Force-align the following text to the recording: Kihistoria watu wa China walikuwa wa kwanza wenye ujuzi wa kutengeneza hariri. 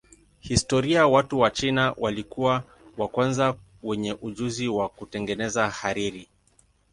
Kihistoria 0.41 1.07
watu 1.07 1.39
wa 1.39 1.51
China 1.51 1.93
walikuwa 1.97 2.63
wa 2.97 3.07
kwanza 3.07 3.55
wenye 3.83 4.13
ujuzi 4.13 4.67
wa 4.67 4.89
kutengeneza 4.89 5.69
hariri. 5.69 6.27